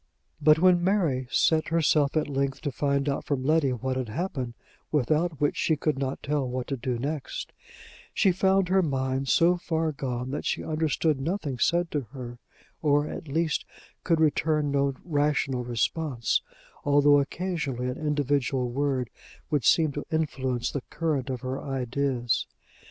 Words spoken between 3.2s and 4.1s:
from Letty what had